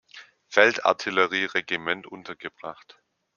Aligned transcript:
Feldartillerie-Regiment 0.47 2.07
untergebracht. 2.07 2.97